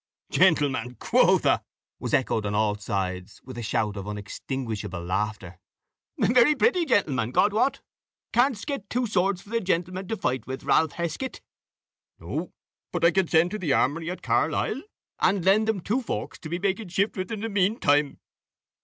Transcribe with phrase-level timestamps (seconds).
[0.31, 1.61] "Gentleman, quotha!"
[1.99, 5.59] was echoed on all sides, with a shout of unextinguishable laughter;
[6.19, 7.81] "a very pretty gentleman, God wot.
[8.33, 11.39] Canst get two swords for the gentleman to fight with, Ralph Heskett?"
[12.17, 12.51] "No,
[12.91, 14.81] but I can send to the armoury at Carlisle,
[15.19, 18.17] and lend them two forks, to be making shift with in the mean time."